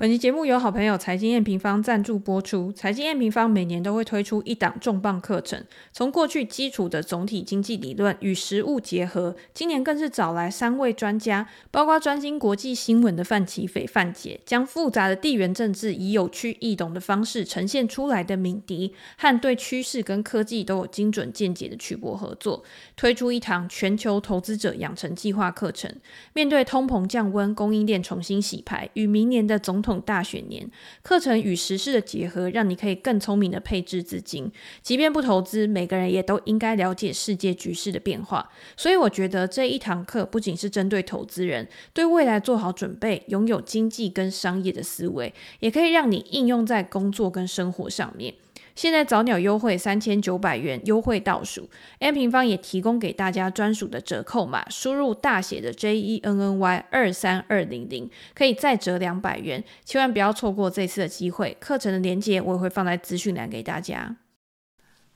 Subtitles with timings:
[0.00, 2.70] 本期节目由好朋友财经验平方赞助播出。
[2.70, 5.60] 财经验平方每年都会推出一档重磅课程，
[5.92, 9.34] 从过去基础的总体经济理论与实务结合。
[9.52, 22.62] 今年更是找来三位专家，包括专精国际新闻的范琪斐范姐，将复杂的地缘政治以有趣易懂的方式呈现出来的敏迪，和对趋势跟科技都有精准见解的曲博合作，
[22.94, 25.92] 推出一堂全球投资者养成计划课程。
[26.34, 30.68] 面对通膨降温、供应链重新洗牌与明年的总统大选年，
[31.02, 34.50] 课程与实事的结合，让你可以更聪明的配置资金。
[34.82, 38.50] 即便不投资，每个人也都应该了解世界局势的变化。
[38.76, 48.34] 所以我觉得这一堂课不仅是针对投资人，对未来做好准备，拥有经济跟商业的思维，也可以让你应用在工作跟生活上面。
[48.78, 51.68] 现在早鸟优惠三千九百元，优惠倒数
[51.98, 61.56] ，M 平方也提供给大家专属的折扣码，输入大写的 J E N N Y 二三二零零，可以再折两百元，千万不要错过这次的机会。
[61.58, 64.14] 课程的链接我也会放在资讯栏给大家。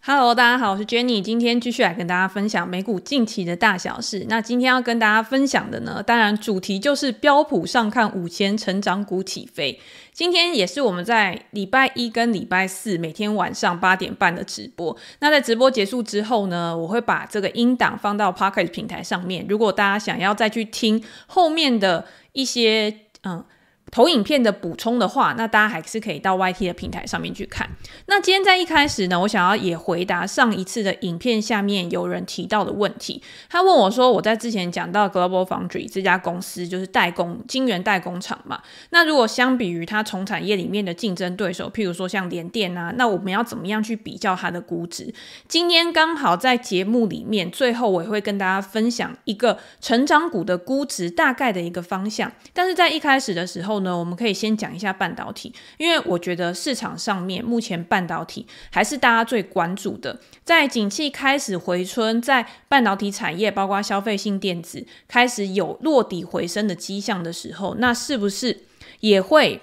[0.04, 4.26] Hello，大家好，我是 Jenny，今天继续来跟大家分享美股近期的大小事。
[4.28, 9.78] 那今天要跟大家分享的呢，当然主题就是标普上看五千成长股起飞。
[10.12, 14.96] 今天也是我们在礼拜一跟礼拜四每天晚上八点半的直播。
[15.20, 19.46] 那在直播结束之后呢，我会把这个音档放到 Podcast 平台上面。
[19.48, 22.92] 如果大家想要再去听后面的一些，
[23.22, 23.44] 嗯。
[23.92, 27.68] 投影片的补充的话，那大家还是可以到 YT 的平台上面去看。
[28.06, 33.22] 那今天在一开始呢，我想要也回答上一次的影片下面有人提到的问题。
[33.50, 45.12] 他问我说，我在之前讲到 Global Foundry 这家公司就是代工晶圆代工厂嘛，那如果相比于它从产业里面的竞争对手，譬如说像联电啊，那我们要怎么样去比较它的估值？
[45.46, 52.32] 今天刚好在节目里面，最后我也会跟大家分享一个成长股的估值大概的一个方向。
[52.54, 60.18] 但是在一开始的时候，那，我们可以先讲一下半导体，因为我觉得市场上面目前半导体还是大家最关注的。
[60.44, 68.62] 在景气开始回春，在半导体产业包括消费性电子开始有落底回升的迹象的时候，那是不是
[69.00, 69.60] 也会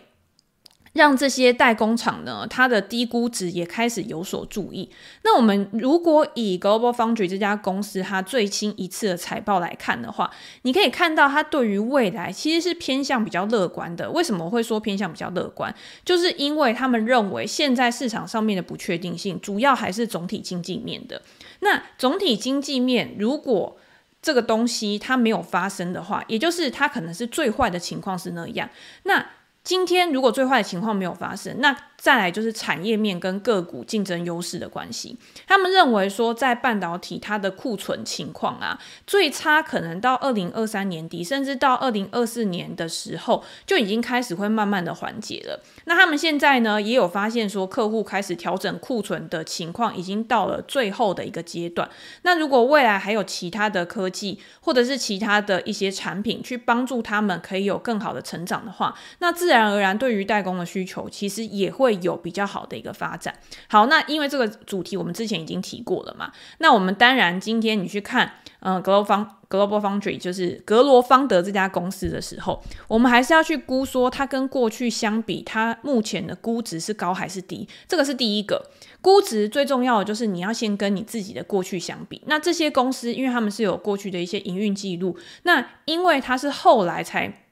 [0.99, 4.89] 让这些代工厂呢，它的低估值也开始有所注意。
[5.23, 10.29] 那我们如果以 Global Foundry 这家公司它最新一次的财报来看的话，
[10.63, 14.11] 你可以看到它对于未来其实是偏向比较乐观的。
[14.11, 15.73] 为什么会说偏向比较乐观？
[16.03, 21.21] 就是因为他们认为现在市场上面的不确定性主要还是总体经济面的。
[21.61, 23.77] 那总体经济面如果
[24.21, 28.69] 这个东西它没有发生的话，也就是它可能是最坏的情况是那样。
[29.03, 29.25] 那
[29.69, 35.17] 今天如果最坏的情况没有发生，那再来就是产业面跟个股竞争优势的关系。
[35.45, 45.61] 他们认为说，在半导体它的库存情况啊，最差可能到二零二三年底，甚至到二零二四年的时候，就已经开始会慢慢的缓解了。
[45.83, 51.89] 那他们现在呢，也有发现说，客户开始调整库存的情况，已经到了最后的一个阶段。
[52.21, 61.88] 那如果未来还有其他的科技，或者是其他的一些产品去帮助他们可以有更好的成长的话，那自然而然对于代工的需求，其实也会。
[61.89, 63.33] 会有比较好的一个发展。
[63.67, 77.67] 好，那因为这个主题我们之前已经提过了嘛，那我们当然今天你去看，嗯，Global Global Foundry 就是格罗方德这家公司的时候，我们还是要去估说它跟过去相比，它目前的估值是高还是低？
[77.87, 78.69] 这个是第一个
[79.01, 82.21] 估值最重要的，就是你要先跟你自己的过去相比。
[82.27, 87.45] 那这些公司，因为他们是有过去的一些营运记录，那因为它是后来才。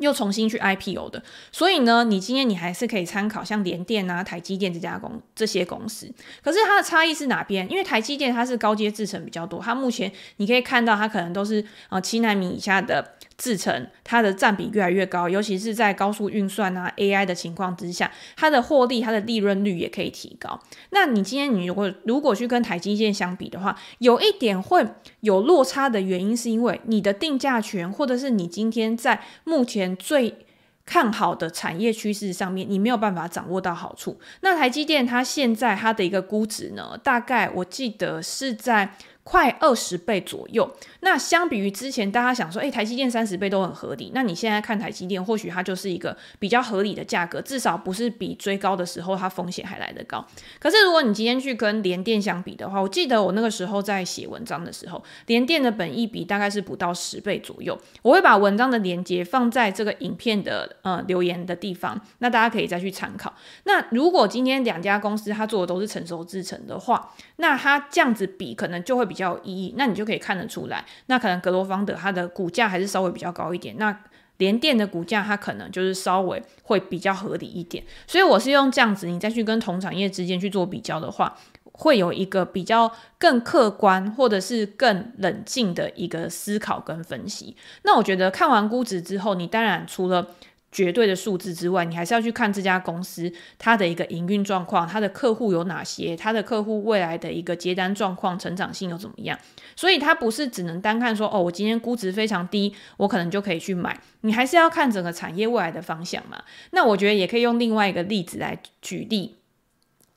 [0.00, 1.22] 又重新去 IPO 的，
[1.52, 6.10] 所以呢，你今天你还是可以参考像联电啊、台积电这家公这些公司。
[6.42, 7.70] 可是它的差异是哪边？
[7.70, 13.14] 因为台积电它是高阶制程比较多，它目前你可以看到它可能都是呃七纳米以下的。
[13.40, 20.60] 制程它的占比越来越高，尤其是在高速运算啊 AI 的情况之下，它的获利、它的利润率也可以提高。
[20.90, 24.86] 那你今天你如果如果去跟台积电相比的话，有一点会
[25.20, 30.36] 有落差的原因，是因为你的定价权，或者是你今天在目前最
[30.84, 34.20] 看好的产业趋势上面，你没有办法掌握到好处。
[34.42, 38.94] 那台积电它现在它的一个估值呢，大概我记得是在。
[39.30, 40.68] 快二十倍左右，
[41.02, 44.10] 那相比于之前，大家想说，诶、台积电三十倍都很合理。
[44.12, 50.26] 那你现在看台积电，或许它就是一个比较合理的价格，至少不是比追高的时候它风险还来得高。
[50.58, 57.78] 可是如果你今天去跟联电相比的话，我记得我那个时候在写文章的时候，联电的本益比大概是不到十倍左右。
[58.02, 63.32] 我会把文章的连接放在这个影片的呃留言的地方，那大家可以再去参考。
[63.62, 73.96] 那如果今天两家公司它做的都是成熟制程的话，那它这样子比可能就会比较有意义，那你就可以看得出来，那可能格罗方德它的股价还是稍微比较高一点，那
[74.38, 77.84] 联电的股价它可能就是稍微会比较合理一点。
[78.06, 81.36] 所以我是用这样子，你再去跟同产业之间去做比较的话，
[81.72, 87.54] 会有一个比较更客观或者是更冷静的一个思考跟分析。
[87.82, 90.26] 那我觉得看完估值之后，你当然除了
[90.72, 99.38] 绝对的数字之外，你还是要去看这家公司它的一个营运状况，它的客户有哪些，它的客户未来的一个接单状况、成长性又怎么样。
[99.74, 103.98] 所以它不是只能单看说，哦，我今天估值非常低，我可能就可以去买。
[104.20, 106.42] 你还是要看整个产业未来的方向嘛。
[106.70, 109.36] 那我觉得也可以用另外一个例子来举例，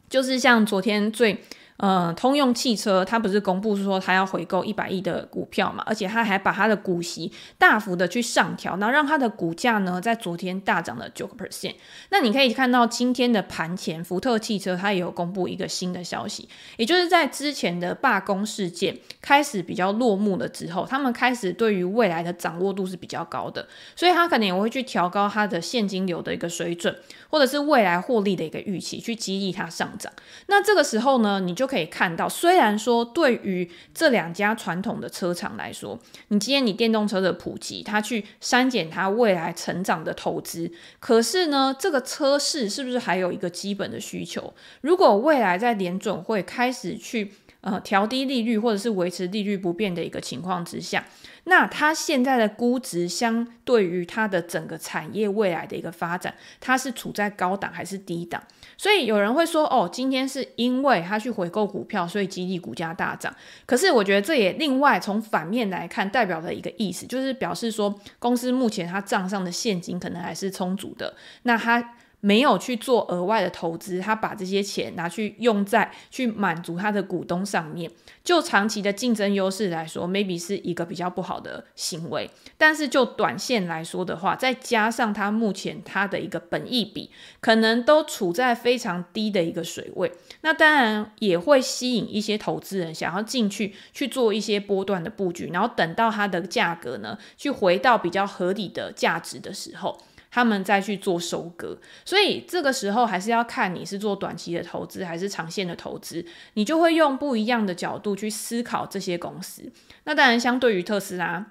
[0.09, 1.44] 就是像昨天最。
[1.83, 11.75] 呃，通用汽车它不是公布说它要回购一百亿的股票嘛，而且它还把它的股息大幅的去上调，那让它的股价呢在昨天大涨了九个 percent。
[12.09, 16.47] 那你可以看到今天的盘前，福特汽车它也有公布一个新的消息，
[16.77, 26.95] 也就是在之前的罢工事件开始比较落幕了之后，他们开始对于未来的掌握度是比较高的，所以他可能也会去调高它的现金流的一个水准，
[27.29, 30.09] 或者是未来获利的一个预期，去激励它上涨。
[30.47, 31.68] 那这个时候呢，你就。
[31.73, 35.97] 可以看到，虽然说对于这两家传统的车厂来说，
[36.27, 44.53] 你今天你电动车的普及，它去删减它未来成长的投资，可是呢，这个车市是不是还有一个基本的需求？
[44.81, 47.31] 如果未来在联准会开始去
[47.63, 51.06] 呃调低利率，或者是维持利率不变的一个情况之下，
[51.45, 58.44] 那它现在的估值相对于它的整个产业未来的一个发展，它是处在高档还是低档？
[58.77, 63.33] 所以有人会说，哦，今天是因为他去回购股票，所以激励股价大涨。
[63.65, 71.15] 可是我觉得这也另外从反面来看，代表的一个意思，就是表示说公司目前它账上的现金可能还是充足的。
[71.44, 71.95] 那它。
[72.25, 77.91] 没有去做额外的投资，他把这些钱拿去用在去满足他的股东上面，
[78.23, 82.31] 就长期的竞争优势来说，maybe 是一个比较不好的行为。
[82.57, 87.09] 但是就短线来说的话，再加上他目前他的一个本益比，
[87.41, 90.09] 可能都处在非常低的一个水位，
[90.43, 100.01] 那当然也会吸引一些投资人想要进去去做一些波段的布局，然后等到它的价格呢，去回到比较合理的价值的时候。
[100.35, 106.25] 他们再去做收割，所以这个时候还是要看你是做短期的投资还是长线的投资，
[106.56, 109.71] 你就会用不一样的角度去思考这些公司。
[110.06, 111.45] 那当然，相对于特斯拉，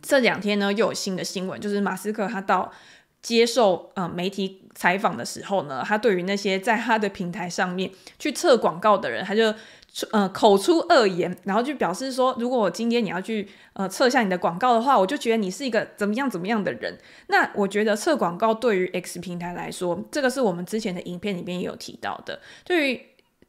[0.00, 2.72] 这两天呢又有新的新闻，就是马斯克他到
[3.20, 9.54] 接受呃媒体采访的时候呢，他对于那些在他的平台上面去测广告的人，他就。
[10.12, 16.96] 呃，口出恶言，然后就表示说，如果我今天你要去呃撤下你的广告的话，我就觉得你是一个怎么样怎么样的人。
[17.26, 22.40] 那我觉得撤广告对于 X 平台来说，这个是我们之前的影片里面也有提到的。
[22.64, 23.00] 对于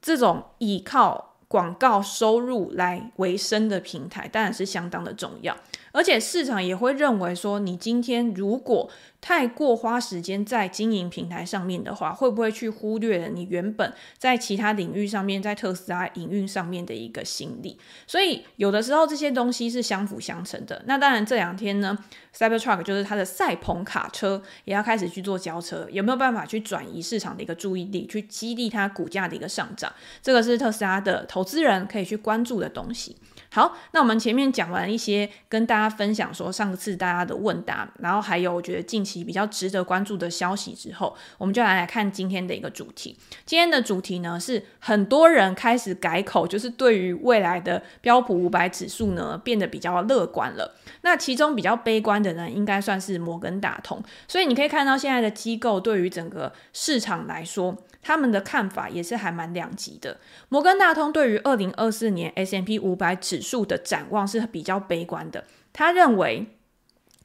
[0.01, 5.55] 这种依靠广告收入来为生的平台，当然是相当的重要。
[5.91, 8.89] 而且市场也会认为说，你今天如果
[9.21, 17.77] 太过花时间在经营平台上面的话，会不会去忽略了你原本在其他领域上面，在特斯拉营运上面的一个心力？
[18.07, 20.81] 所以有的时候这些东西是相辅相成的。
[20.85, 21.97] 那当然这两天呢
[22.33, 29.91] ，Cybertruck 就是它的赛鹏卡车也要开始去做交车，有没有办法去转移市场的一个注意力，去激励它股价的一个上涨？
[30.21, 33.17] 这个是特斯拉的投资人可以去关注的东西。
[33.51, 43.17] 好，那我们前面讲完一些跟大家分享说上次大家的问答，然后还有我觉得近期比较值得关注的消息之后，我们就来来看今天的一个主题。
[43.45, 50.75] 今天的主题呢是很多人开始改口，就是对于未来的标普五百指数呢变得比较乐观了。
[51.01, 54.03] 那其中比较悲观的呢，应该算是摩根大通。
[54.27, 57.75] 所以你可以看到现在的机构对于整个市场来说。
[58.01, 60.19] 他们的看法也是还蛮两极的。
[60.49, 65.43] 摩根大通对于二零二四年 S M P 五百指数的展望是比较悲观的。
[65.73, 66.47] 他认为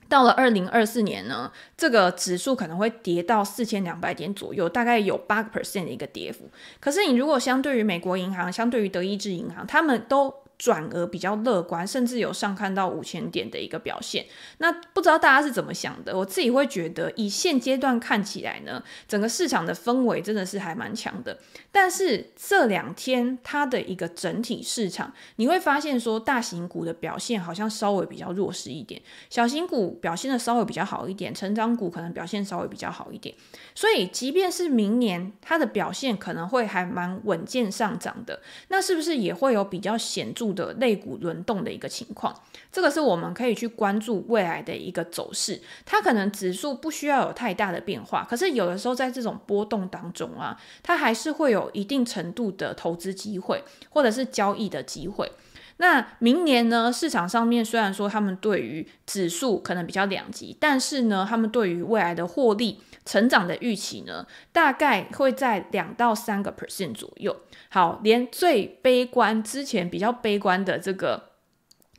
[0.08, 6.50] 到了二零二四年呢，这个指数可能会跌到四千两百点左右，大概有八个 percent 的一个跌幅。
[6.78, 14.26] 可是你如果相对于美国银行，相对于德意志银行，他们都转而比较乐观，甚至有上看到五千点的一个表现。
[14.58, 16.16] 那不知道大家是怎么想的？
[16.16, 21.38] 我自己会觉得，以现阶段看起来呢，整个市场的氛围真的是还蛮强的。
[21.72, 33.34] 但是这两天它的一个整体市场，你会发现说，大型股的表现好像稍微比较弱势一点，小型股表现的稍微比较好一点，成长股可能表现稍微比较好一点。
[33.74, 42.34] 所以，即便是明年它的表现可能会还蛮稳健上涨的，那是不是也会有比较显著的肋骨轮动的一个情况？
[42.70, 45.60] 这个是我们可以去关注未来的一个走势。
[45.86, 55.30] 它可能指数不需要有太大的变化，可是有的时候在这种波动当中啊，它还是会有一定程度的投资机会或者是交易的机会。
[55.78, 67.36] 那明年呢，市场上面虽然说他们对于指数可能比较两极，但是呢，他们对于未来的获利成长的预期呢，大概会在两到三个 percent 左右。
[67.68, 71.30] 好，连最悲观之前比较悲观的这个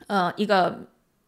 [0.07, 0.87] 呃一个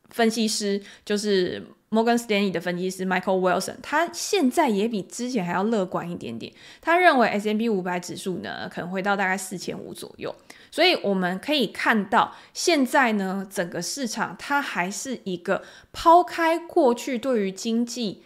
[0.09, 1.67] 分析师就是。
[1.89, 6.51] 摩根斯丹利的分析师 Michael Wilson，他现在也比之前还要乐观一点点。
[6.81, 10.35] 他认为 S M P 五百指数呢，可能会到大概四千五左右。
[10.69, 18.21] 所以我们可以看到，现在呢，整个市场它还是一个抛开过去对于经济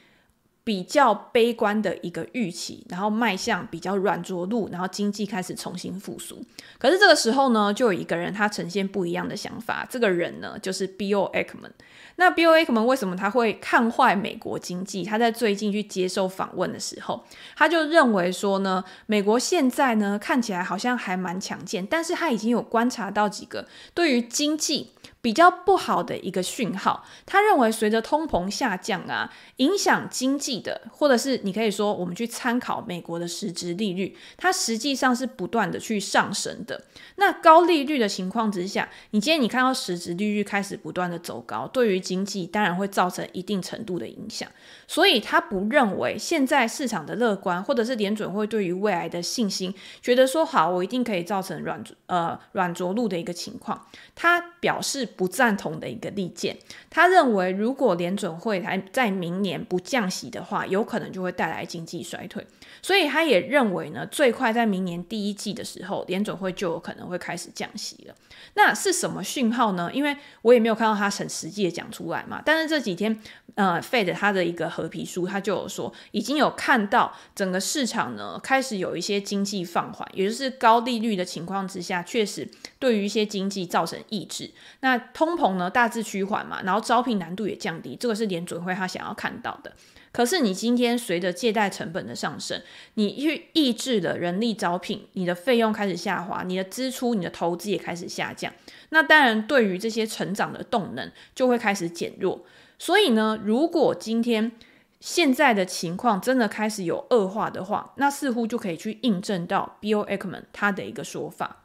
[0.63, 6.39] 比较悲观的一个预期，然后迈向比较软着陆，然后经济开始重新复苏。
[6.77, 9.87] 可是这个时候呢，就有一个人他呈现不一样的想法。
[9.89, 11.71] 这个人呢，就是 Bill Ackman。
[12.17, 15.03] 那 Bill Ackman 为什么他会看坏美国经济？
[15.03, 17.23] 他在最近去接受访问的时候，
[17.55, 24.91] 他就认为说呢，美国现在呢看起来好像还蛮强健，但是他已经有观察到几个对于经济
[25.21, 36.85] 比较不好的一个讯号，他认为随着通膨下降啊，影响经济的，或者是你可以说我们去参考美国的实质利率，它实际上是不断的去上升的。
[37.17, 44.49] 那高利率的情况之下，你今天你看到实质利率开始不断的走高，对于经济当然会造成一定程度的影响。
[44.87, 53.85] 所以他不认为现在市场的乐观，或者是联准会对于未来的信心，觉得说好，我一定可以造成软呃软着陆的一个情况。
[54.15, 55.09] 他表示。
[55.15, 56.57] 不赞同的一个利剑，
[56.89, 62.45] 他认为如果联准会还在明年不降息的话，有可能就会带来经济衰退。
[62.81, 68.15] 所以他也认为呢，最快在明年第一季的时候，联准会就有可能会开始降息了。
[68.55, 69.91] 那是什么讯号呢？
[69.93, 72.41] 因为我也没有看到他很实际的讲出来嘛。
[72.43, 73.21] 但是这几天，
[73.55, 82.49] 呃，Fed 他的一个合皮书，他就有说，已经有看到整个市场呢开始有一些经济放缓，也就是高利率的情况之下，确实
[82.81, 84.49] 对于一些经济造成抑制。
[84.79, 89.71] 那通膨呢大致趋缓嘛，然后招聘难度也降低，这个是联准会他想要看到的。
[90.11, 92.61] 可是你今天随着借贷成本的上升，
[92.95, 98.51] 你去抑制了人力招聘，你的费用开始下滑，你的支出、你的投资也开始下降。
[98.89, 102.43] 那当然，对于这些成长的动能就会开始减弱。
[102.77, 104.51] 所以呢，如果今天
[104.99, 111.60] 现在的情况真的开始有恶化的话，那似乎就可以去印证到 Bill Ackman 他的一个说法。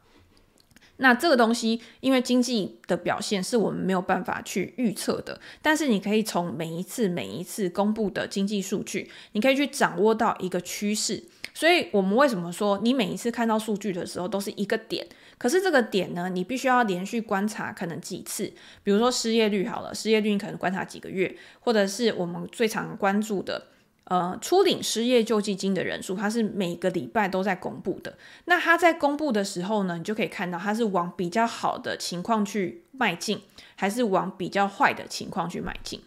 [0.98, 11.22] 那这个东西，因为经济的表现是我们没有办法去预测的，但是你可以从每一次每一次公布的经济数据，你可以去掌握到一个趋势。
[11.52, 15.06] 所以，我们为什么说你每一次看到数据的时候都是一个点？
[15.38, 18.52] 可是这个点呢，你必须要连续观察可能几次。
[18.82, 23.68] 比如说失业率好了，失业率你可能观察几个月，或者是我们最常关注的。
[24.08, 28.16] 呃，初领失业救济金的人数，它是每个礼拜都在公布的。
[28.44, 33.42] 那它在公布的时候呢，你就可以看到它是往比较好的情况去迈进，
[33.74, 36.00] 还是往比较坏的情况去迈进。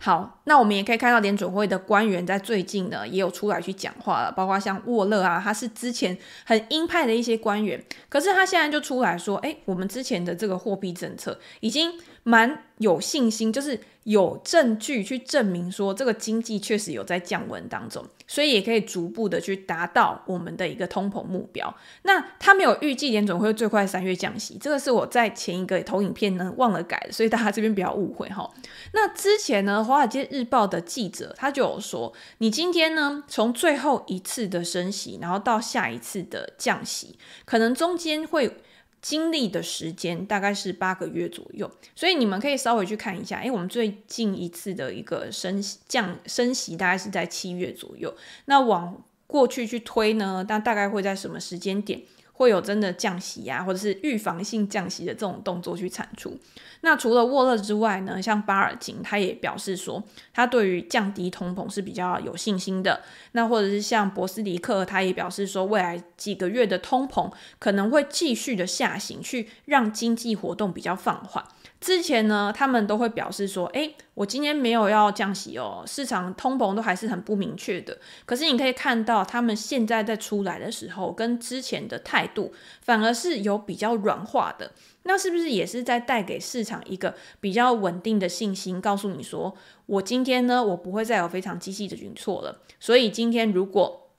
[0.00, 11.92] 好，那我们也可以看到联准会的官员在最近呢，也有出来去讲话了，包括像沃勒啊，他是之前很鹰派的一些官员，可是他现在就出来说，哎，我们之前的这个货币政策已经
[12.28, 13.80] 蛮有信心，就是。
[14.04, 21.76] 有证据去证明说这个经济确实有在降温当中，所以也可以逐步的去达到我们的一个通膨目标。
[22.04, 28.50] 那他没有预计联准会最快三月降息，这个是我在前一个投影片呢忘了改，所以大家这边不要误会哈。
[28.94, 38.56] 那之前呢，《华尔街日报》的记者他就有说，你今天呢从最后一次的升息，然后到下一次的降息，可能中间会。
[39.00, 43.38] 经历的时间大概是八个月左右，所以你们可以稍微去看一下。
[43.38, 48.14] 诶，我们最近一次的一个升降升息大概是在七月左右。
[48.46, 52.02] 那往过去去推呢，那大概会在什么时间点？
[52.38, 56.38] 会有真的降息呀、或者是预防性降息的这种动作去产出。
[56.82, 60.00] 那除了沃勒之外呢，像巴尔金他也表示说，
[60.32, 63.02] 他对于降低通膨是比较有信心的。
[63.32, 71.44] 那或者是像博斯迪克，他也表示说，未来几个月的通膨可能会继续的下行，去让经济活动比较放缓。
[71.80, 77.96] 之前呢，他们都会表示说，诶，我今天没有要降息哦，市场通膨都还是很不明确的。
[78.26, 84.72] 可是你可以看到，他们现在在出来的时候，跟之前的态度反而是有比较软化的。
[85.04, 89.56] 那是不是也是在带给市场一个比较稳定的信心，告诉你说，
[89.86, 92.60] 我今天呢，我不会再有非常激进的举措了。
[92.80, 94.10] 所以今天如果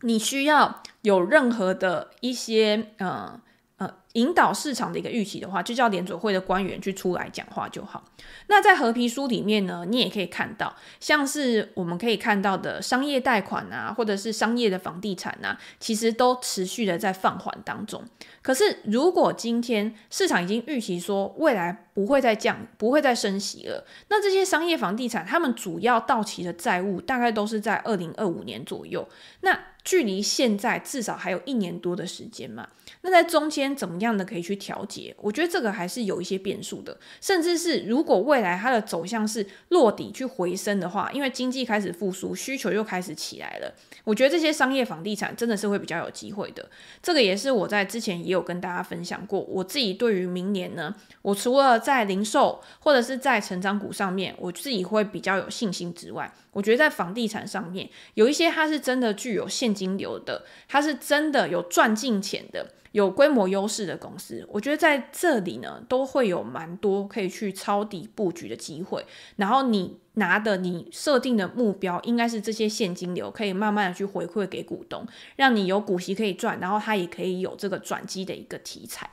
[0.00, 3.40] 你需要有任何的一些，呃。
[3.82, 8.04] 呃，引导市场的一个预期的话，就叫联准会的官员去出来讲话就好。
[8.46, 18.04] 那在合皮书里面呢，你也可以看到，像是我们可以看到的商业贷款啊，或者是商业的房地产啊，其实都持续的在放缓当中。
[18.40, 29.08] 可是如果今天市场已经预期说未来不会再降，不会再升息了，那这些商业房地产他们主要到期的债务大概都是在二零二五年左右。
[29.40, 32.68] 那距离现在至少还有一年多的时间嘛，
[33.02, 35.14] 那在中间怎么样的可以去调节？
[35.18, 46.68] 我觉得这个还是有一些变数的，甚至是如果未来它的走向是落底去回升的话，因为经济开始复苏，需求又开始起来了，我觉得这些商业房地产真的是会比较有机会的。
[47.02, 69.04] 这个也是我在之前也有跟大家分享过，我自己对于明年呢，我除了在零售或者是在成长股上面，我自己会比较有信心之外，我觉得在房地产上面有一些它是真的具有现金流的，它是真的有赚进钱的，有规模优势的公司，我觉得在这里呢，都会有蛮多可以去抄底布局的机会。
[69.36, 75.06] 然后你拿的你设定的目标，应该是这些现金流可以慢慢的去回馈给股东，
[75.36, 79.10] 让你有股息可以赚，然后它也可以有这个转机的一个题材。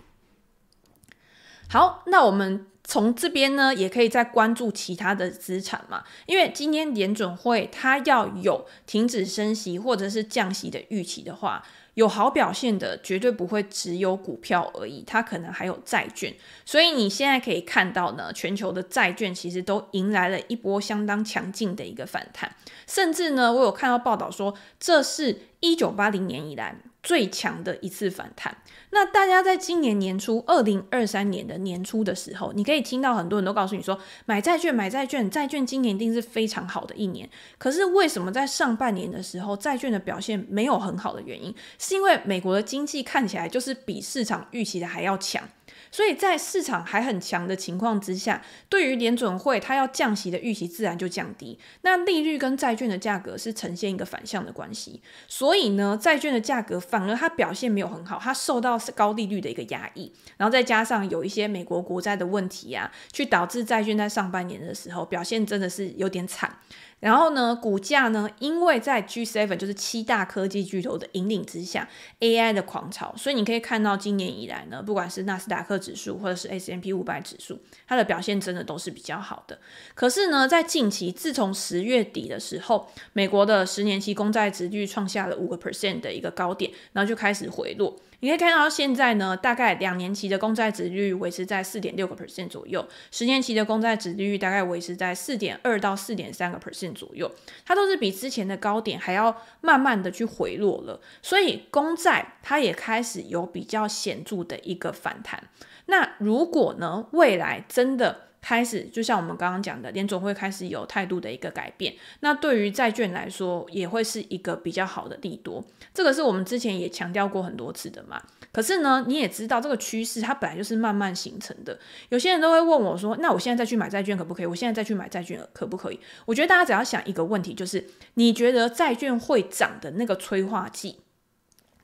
[1.67, 2.65] 好，那我们。
[2.81, 11.63] 从这边呢，也可以再关注其他的资产嘛，因为今天联准会它要有停止升息或者是降息的预期的话，
[11.99, 16.33] 有好表现的绝对不会只有股票而已，它可能还有债券。
[16.65, 22.55] 所以你现在可以看到呢，全球的债券其实都迎来了一波相当强劲的一个反弹，
[22.87, 28.57] 甚至呢，我有看到报道说，这是一九八零年以来最强的一次反弹。
[28.91, 37.29] 那大家在今年年初，二零二三年的年初的时候，你可以听到很多人都告诉你说，买债券，买债券，债券今年一定是非常好的一年。
[37.57, 45.47] 可是为什么在上半年的时候，债券的表现没有很好的原因，是因为美国的经济看起来就是比市场预期的还要强。
[45.91, 55.01] 所以在市场还很强的情况之下，对于联准会它要降息的预期自然就降低，那利率跟债券的价格是呈现一个反向的关系。
[55.27, 66.57] 所以呢，债券的价格反而它表现没有很好，它受到高利率的一个压抑，然后再加上有一些美国国债的问题啊，去导致债券在上半年的时候表现真的是有点惨。
[66.99, 71.87] 然后呢，股价呢，因为在 G7 就是七大科技巨头的引领之下
[72.19, 79.57] ，AI 的狂潮，所以你可以看到今年以来呢，不管是纳斯达克指数或者是 S&P 500指数，它的表现真的都是比较好的。
[79.95, 87.97] 可是呢，在近期，自从十月底的时候，美国的十年期公债值率创下了五个 percent 的一个高点，然后就开始回落。
[88.21, 97.31] 你可以看到现在呢，大概两年期的公债殖利率维持在四点六个 percent 左右，十年期的公债殖利率大概维持在四点二到四点三个 percent 左右，
[97.65, 105.49] 它都是比之前的高点还要慢慢的去回落了，所以公债它也开始有比较显著的一个反弹。
[105.85, 111.93] 那如果呢，未来真的开始，就像我们刚刚讲的，联总会开始有态度的一个改变。
[112.21, 115.63] 那对于债券来说，也会是一个比较好的利多。
[115.93, 118.21] 这个是我们之前也强调过很多次的嘛。
[118.51, 121.77] 可是呢，你也知道这个趋势它本来就是慢慢形成的。
[122.09, 124.45] 有些人都会问我说：“那我现在再去买债券可不可以？
[124.45, 130.99] 我现在再去买债券可不可以？”我觉得大家只要想一个问题，就是你觉得债券会涨的那个催化剂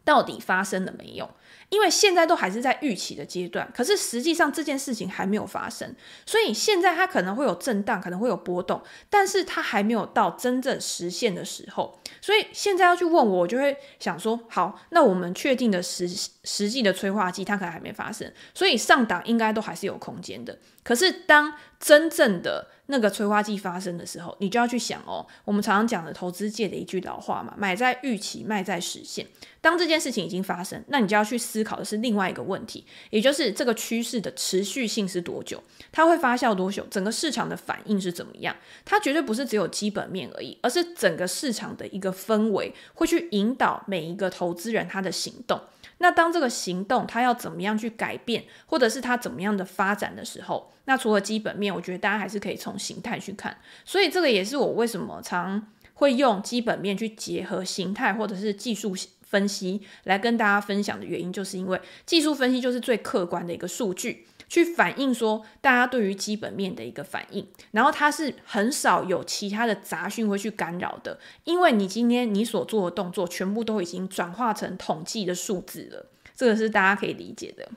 [0.04, 1.30] 到底发生了没有？
[1.70, 5.94] 因为现在都还是在预期的阶段，可是实际上这件事情还没有发生，
[6.26, 12.00] 所以现在它可能会有震荡，可能会有波动，但是它还没有到真正实现的时候。
[12.22, 16.08] 所以现在要去问我，我就会想说：好，那我们确定的实
[16.44, 20.58] 实际的催化剂，它可能还没发生，所以上档应该都还是有空间的。
[20.84, 29.26] 可是当真正的那个催化剂发生的时候，你就要去想哦，我们常常讲的投资界的一句老话嘛，买在预期，卖在实现。
[29.66, 38.56] 当这件事情已经发生，那你就要去思考的是另外一个问题，也就是这个趋势的持续性是多久，它会发酵多久，整个市场的反应是怎么样？
[38.86, 45.60] 它绝对不是只有基本面而已，而是整个市场的一个氛围会去引导每一个投资人他的行动。
[45.98, 53.58] 那当这个行动它要怎么样去改变，或者是它怎么样的发展的时候，那除了基本面，我觉得大家还是可以从形态去看。
[53.84, 58.94] 所以这个也是我为什么常会用基本面去结合形态或者是技术
[59.26, 77.70] 分析来跟大家分享的原因，就是因为技术分析就是最客观的一个数据，去反映说大家对于基本面的一个反应，然后它是很少有其他的杂讯会去干扰的，因为你今天你所做的动作全部都已经转化成统计的数字了，这个是大家可以理解的。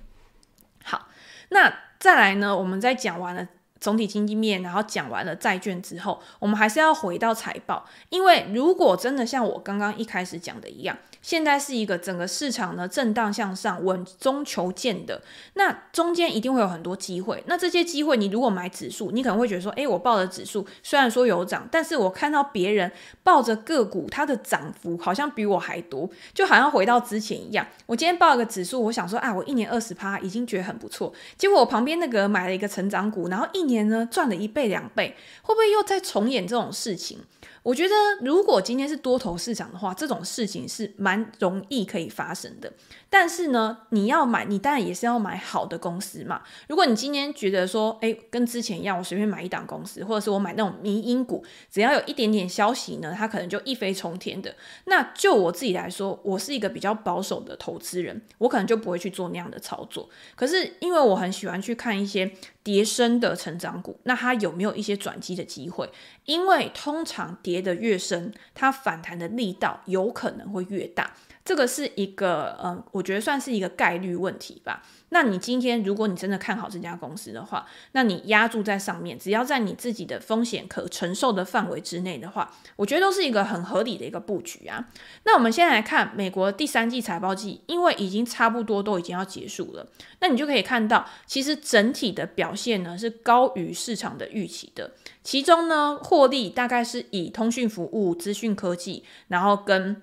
[0.85, 1.09] 好，
[1.49, 3.49] 那再来呢，我们在讲完了。
[3.81, 15.23] 总体经济面，然后讲完了债券之后，我们还是要回到财报，因为如果真的像我刚刚一开始讲的一样，现在是一个整个市场呢震荡向上、稳中求进的，
[15.55, 17.43] 那中间一定会有很多机会。
[17.47, 22.91] 那这些机会，你如果买指数，你可能会觉得说，诶，我抱的指数虽然说有涨，但是我看到别人
[23.23, 27.67] 抱着个股，它的涨幅好像比我还多，就好像回到之前一样。
[27.87, 37.21] 我今天抱一个指数，我想说啊，我一年二十趴已经觉得很不错，结果我旁边那个买了一个成长股，然后一年呢赚了一倍两倍，会不会又再重演这种事情？
[37.63, 42.73] 我觉得，如果今天是多头市场的话，这种事情是蛮容易可以发生的。
[43.11, 46.43] 但是呢，你要买，你当然也是要买好的公司嘛。
[46.69, 54.55] 如果你今天觉得说，诶，跟之前一样，我随便买一档公司，或者是我买那种迷因股，只要有一点点消息呢，它可能就一飞冲天的。
[54.85, 60.09] 那就我自己来说，我是一个比较保守的投资人，我可能就不会去做那样的操作。
[60.37, 62.31] 可是因为我很喜欢去看一些
[62.63, 65.91] 跌深的成长股，那它有没有一些转机的机会？
[66.27, 71.15] 因为通常跌得越深，它反弹的力道有可能会越大。
[71.49, 74.83] 这个是一个，嗯，我觉得算是一个概率问题吧。
[75.09, 84.91] 那你今天如果你真的看好这家公司的话，那你押注在上面，只要在你自己的风险可承受的范围之内的话，我觉得都是一个很合理的一个布局啊。
[85.25, 89.89] 那我们先来看美国第三季财报季，因为已经差不多都已经要结束了，
[90.21, 94.93] 那你就可以看到，其实整体的表现呢是高于市场的预期的。
[95.23, 100.03] 其中呢，获利大概是以通讯服务、资讯科技，然后跟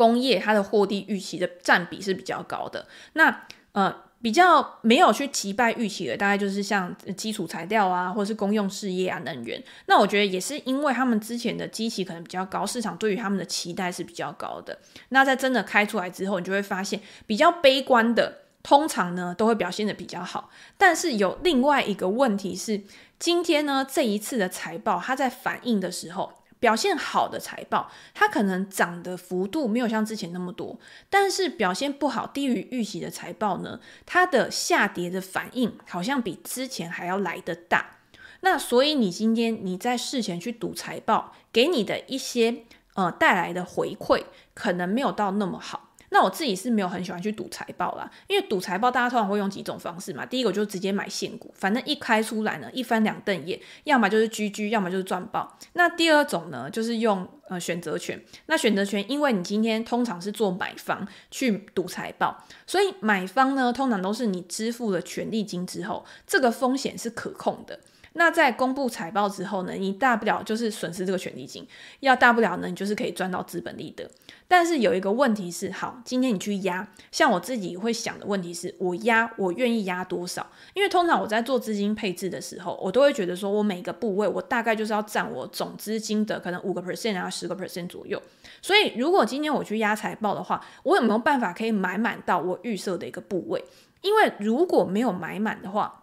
[0.00, 9.62] 工业它的获利预期的占比是比较高的，那呃比较没有去击败预期的，大概就是像基础材料啊，或是公用事业啊、能源。
[9.84, 14.78] 那我觉得也是因为他们之前的基期可能比较高，市场对于他们的期待是比较高的。
[15.10, 20.48] 那在真的开出来之后，你就会发现比较悲观的，通常呢都会表现得比较好。
[20.78, 22.80] 但是有另外一个问题是，
[23.18, 26.32] 今天呢这一次的财报，它在反映的时候。
[26.60, 37.96] 表现好的财报，它可能涨的幅度没有像之前那么多，但是表现不好、低于预期的财报呢，它的下跌的反应好像比之前还要来得大。
[38.42, 45.89] 那所以你今天你在事前去赌财报，给你的一些呃带来的回馈，可能没有到那么好。
[46.10, 50.26] 那我自己是没有很喜欢去赌财报啦，因为赌财报大家通常会用几种方式嘛。
[50.26, 55.56] 第一个就是直接买现股，反正一开出来呢，一翻两瞪眼，要么就是居居要么就是赚爆。
[55.74, 58.20] 那第二种呢，就是用呃选择权。
[58.46, 67.78] 那选择权，因为你今天通常是做买方去赌财报，所以买方呢，通常都是你支付了权利金之后，这个风险是可控的。
[68.14, 71.64] 那在公布财报之后呢，你大不了就是损失这个权利金，
[72.00, 74.10] 要大不了呢，你就是可以赚到资本利得。
[74.50, 80.44] 但是有一个问题是，好，今天你去压，像我自己会想的问题是，我压，我愿意压多少？
[80.74, 88.20] 因为通常我在做资金配置的时候，我都会觉得说，我每个部位，我大概就是要占我总资金的可能五个 percent 啊，十个 percent 左右。
[88.60, 93.64] 所以如果今天我去压财报的话，我有没有办法可以买满到我预设的一个部位？
[94.02, 95.99] 因为如果没有买满的话，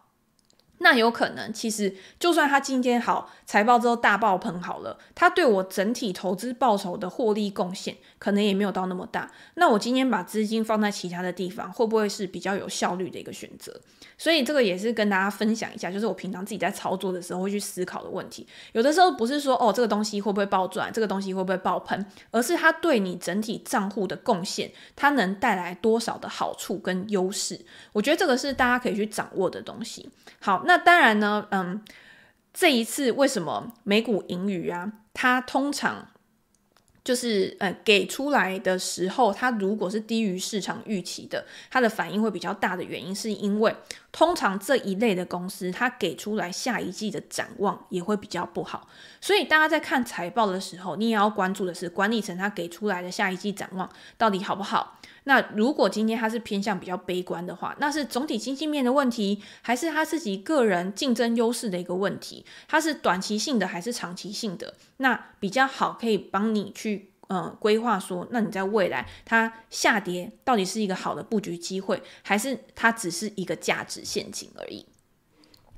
[0.80, 9.32] 那有可能，其实就算他今天好财报之后大爆棚好了，他对我整体投资报酬的获利贡献可能也没有到那么大。
[9.56, 13.82] 那我今天把资金放在其他的地方，会不会是比较有效率的一个选择？
[14.20, 18.46] 所以这个也是跟大家分享一下，就是我平常自己在操作的时候会去思考的问题。
[18.74, 27.60] 有的时候不是说哦这个东西会不会爆赚，这个东西会不会爆喷，而是它对你整体账户的贡献，它能带来多少的好处跟优势。
[27.94, 30.08] 我觉得这个是大家可以去掌握的东西。
[30.40, 30.64] 好。
[30.68, 31.82] 那当然呢，嗯，
[32.54, 34.92] 这一次为什么美股盈余啊？
[35.14, 36.10] 它通常
[37.06, 43.74] 就是呃给出来的时候，它如果是低于市场预期的，它的反应会比较大的原因，是因为
[44.12, 48.90] 通常这一类的公司，它给出来下一季的展望也会比较不好。
[49.22, 54.97] 所以大家在看财报的时候，你也要关注的是管理层他给出来的下一季展望到底好不好。
[55.28, 62.46] 那如果今天他是偏向比较悲观的话，那是总体经济面的问题，还是他自己个人竞争优势的一个问题？
[62.66, 64.74] 它是短期性的还是长期性的？
[64.98, 74.86] 那比较好可以帮你去呃规划说，那你在未来它下跌到底是一个好的布局机会，还是它只是一个价值陷阱而已？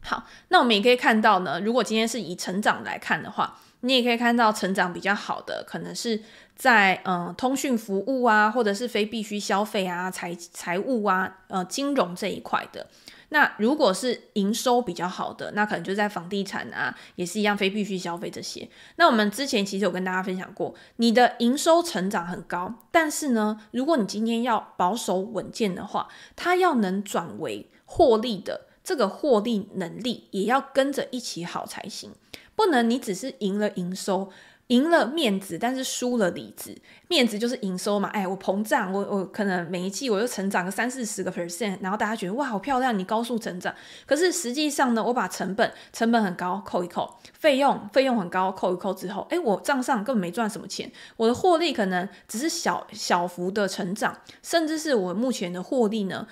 [0.01, 6.21] 好，那我们也可以看到呢，如果今天是以成长来看的话，你也可以看到成长比较好的可能是。
[6.55, 12.85] 在嗯，通讯服务啊，或者是非必需消费啊，财财务啊，呃，金融这一块的。
[13.29, 18.67] 那如果是营收比较好的，那可能就在房地产啊，也是一样非必需消费这些。
[18.97, 28.65] 那我们之前其实有跟大家分享过，你的营收成长很高，但是呢，如果你今天要保守稳健的话，它要能转为获利的。
[28.81, 32.11] 这个获利能力也要跟着一起好才行，
[32.59, 34.29] 不能你只是赢了营收。
[34.67, 36.77] 赢了面子，但是输了里子。
[37.07, 43.73] 面子就是营收嘛，哎，我膨胀，我我可能每一季我就成长个三四十个 percent，然后大家觉得哇，好漂亮，你高速成长。
[44.05, 56.27] 可是实际上呢，我把成本成本很高扣一扣，费用费用很高扣一扣之后，哎，我账上根本没赚什么钱，我的获利可能只是小小幅的成长，甚至是我目前的获利呢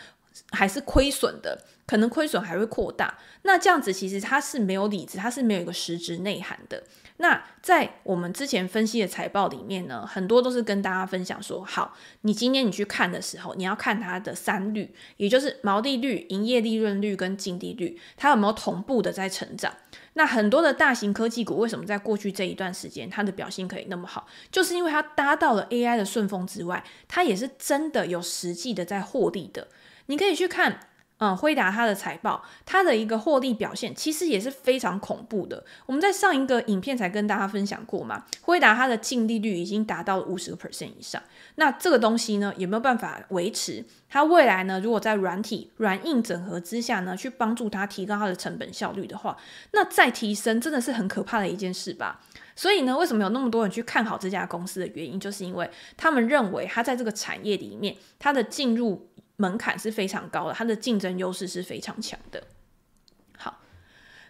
[0.52, 3.18] 还是亏损的，可能亏损还会扩大。
[3.44, 6.84] 那这样子其实它是没有里子，它是没有一个实质内涵的。
[7.20, 19.74] 那在我们之前分析的财报里面呢，很多都是跟大家分享说，好，你今天你去看的时候，你要看它的三率，也就是毛利率、营业利润率跟净利率，它有没有同步的在成长。
[20.14, 29.68] 那很多的大型科技股为什么在过去这一段时间它的表现可以那么好，就是因为它搭到了 AI 的顺风之外，它也是真的有实际的在获利的。
[30.08, 30.82] 你可以去看。
[31.20, 35.66] 嗯，辉达它的财报，它的一个获利表现其实也是非常恐怖的。
[35.88, 41.20] 我们在上一个影片才跟大家分享过嘛，辉达它的净利率已经达到了五十个 percent 以上。
[41.56, 43.84] 那这个东西呢，有没有办法维持？
[44.08, 49.36] 它未来呢，如果在软体软硬整合之下呢，去帮助它提高它的成本效率的话，
[49.72, 52.22] 那再提升真的是很可怕的一件事吧。
[52.56, 55.68] 所以呢，为什么有那么多人去看好这家公司的原因，就是因为
[55.98, 59.10] 他们认为它在这个产业里面，它的进入。
[59.38, 62.44] 门槛是非常高的，它的竞争优势是非常强的。
[63.38, 63.60] 好，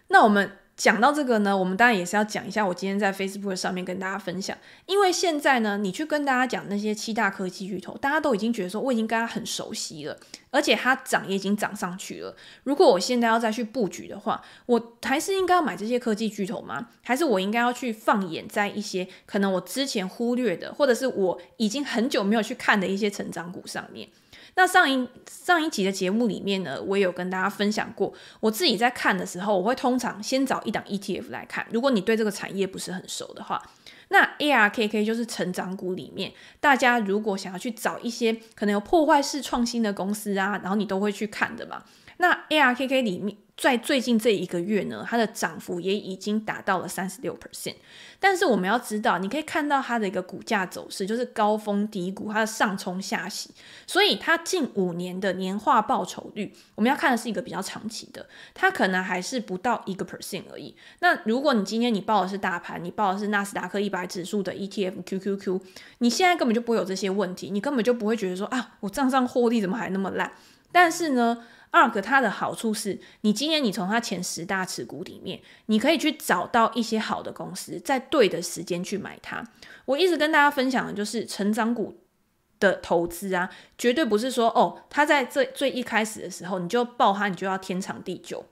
[0.08, 10.16] 那我们讲到这个呢，我们当然也是要讲一下我今天在 Facebook 上面跟大家分享，因为现在呢，你去跟大家讲那些七大科技巨头，大家都已经觉得说我已经跟他很熟悉了，
[10.50, 12.36] 而且它涨也已经涨上去了。
[12.62, 16.90] 如果我现在要再去布局的话，我还是应该要买这些科技巨头吗？
[17.02, 24.08] 还是我应该要去放眼在一些可能我之前忽略的，或者是我已经很久没有去看的一些成长股上面？
[24.58, 31.64] 那上一上一集的节目里面呢，我也有跟大家分享过，我自己在看的时候，我会通常先找一档 ETF 来看。
[31.70, 33.62] 如果你对这个产业不是很熟的话，
[34.08, 41.84] 那 ARKK 就是成长股里面，大家如果想要去找一些可能有破坏式创新的公司啊，然后你都会去看的嘛。
[42.16, 43.36] 那 ARKK 里面。
[43.58, 47.74] 在最近这一个月呢，它的涨幅也已经达到了三十六 percent。
[48.20, 53.50] 但是我们要知道，你可以看到它的一个股价走势，就是高峰低谷，它的上冲下洗。
[53.84, 60.76] 所以它近五年的年化报酬率，我们要看的是一个比较长期的，它可能还是不到一个 percent 而已。
[61.00, 65.60] 那如果你今天你报的是大盘，你报的是纳斯达克一百指数的 ETF QQQ，
[65.98, 70.30] 你现在根本就不会有这些问题，你根本就不会觉得说啊，我账上获利怎么还那么烂？
[70.70, 79.44] 但是呢二个它的好处是，你今年你从它前十大持股里面，你可以去找到一些好的公司，在对的时间去买它。
[79.84, 82.00] 我一直跟大家分享的就是成长股
[82.58, 88.44] 的投资啊，绝对不是说哦，它在最最一开始的时候你就抱它，你就要天长地久。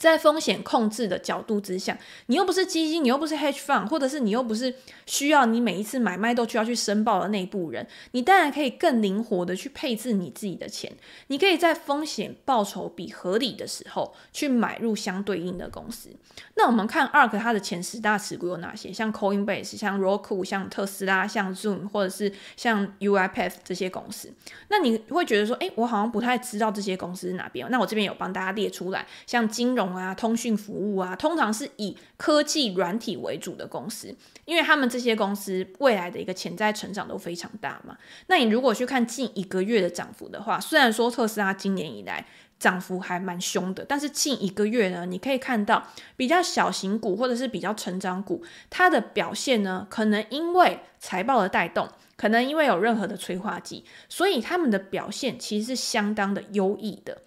[0.00, 10.90] 在风险控制的角度之下，你又不是基金，你又不是 hedge fund，或者是你又不是需要你每一次买卖都需要去申报的内部人，你当然可以更灵活的去配置你自己的钱。
[11.26, 16.08] 你可以在风险报酬比合理的时候去买入相对应的公司。
[16.54, 18.90] 那我们看 ARK 它的前十大持股有哪些？
[18.90, 24.32] 像 Coinbase、像 Roku、像特斯拉、像 Zoom，或者是像 UiPath 这些公司。
[24.68, 27.70] 那你会觉得说，诶，我好像不太知道这些公司是哪边。
[27.70, 29.89] 那我这边有帮大家列出来，像金融。
[29.94, 37.96] 啊，通讯服务啊，通常是以科技软体为主的公司，因为他们这些公司未来的一个潜在成长都非常大嘛。
[38.26, 42.26] 那你如果去看近一个月的涨幅的话，虽然说特斯拉今年以来
[42.58, 57.22] 涨幅还蛮凶的，但是近一个月呢，你可以看到比较小型股或者是比较成长股，它的表现呢，可能因为财报的带动，可能因为有任何的催化剂，所以他们的表现其实是相当的优异的。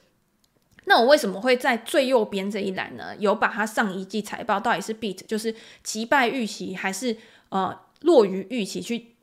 [0.85, 3.15] 那我为什么会在最右边这一栏呢？
[3.17, 7.15] 有把它上一季财报到底是 beat，就是击败预期，还是
[7.49, 9.15] 呃落于预期去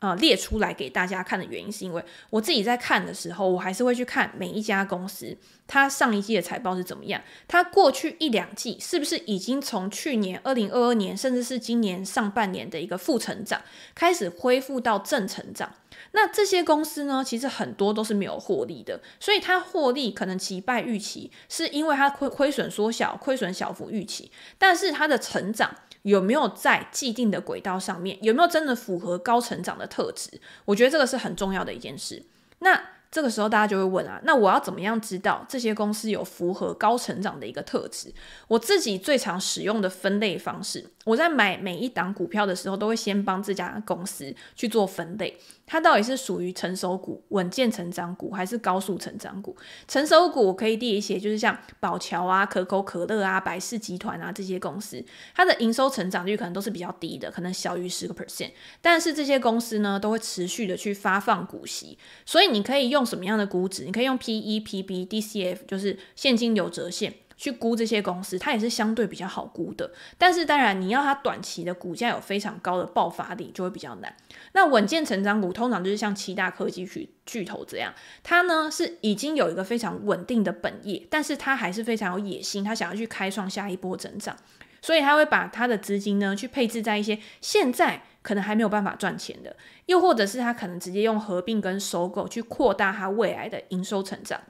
[0.00, 13.62] 呃列出来给大家看的原因，是因为我自己在看的时候，我还是会去看每一家公司它上一季的财报是怎么样，它过去一两季是不是已经从去年二零二二年，甚至是今年上半年的一个负成长，
[13.94, 15.72] 开始恢复到正成长。
[16.12, 30.40] 那这些公司呢，其实很多都是没有获利的，所以它获利可能击败预期，是因为它亏亏损缩小，亏损小幅预期，但是它的成长有没有在既定的轨道上面，有没有真的符合高成长的特质？
[30.66, 32.24] 我觉得这个是很重要的一件事。
[32.58, 38.12] 那这个时候大家就会问啊，那我要怎么样知道这些公司有符合高成长的一个特质？
[38.48, 45.36] 我自己最常使用的分类方式，我在买每一档股票的时候，都会先帮这家公司去做分类。
[45.66, 49.56] 它到底是属于成熟股、稳健成长股，还是高速成长股？
[49.88, 55.02] 成熟股我可以列一些，就是像宝侨啊、可口可乐啊、百事集团啊这些公司，
[55.34, 58.50] 它的营收成长率可能都是比较低的，可能小于十个 percent。
[58.80, 63.84] 但是这些公司呢，都会持续的去发放股息，所以你可以用什么样的估值？
[63.84, 67.14] 你可以用 PE、PB、DCF，就是现金流折现。
[67.42, 69.90] 去估这些公司，它也是相对比较好估的。
[70.16, 74.14] 但是当然，你要它短期的股价有非常高的爆发力，就会比较难。
[74.52, 84.36] 那稳健成长股通常就是像七大科技巨巨头这样，它呢是已经有一个非常稳定的本业，但是它还是非常有野心，它想要去开创下一波增长，
[84.80, 94.40] 所以它会把它的资金呢去配置在一些现在可能还没有办法赚钱的，又或者是它可能直接用合并跟收购去扩大它未来的营收成长。